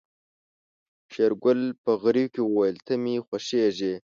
شېرګل 1.11 1.61
په 1.83 1.91
غريو 2.01 2.31
کې 2.33 2.41
وويل 2.43 2.77
ته 2.85 2.93
مې 3.03 3.15
خوښيږې. 3.27 3.93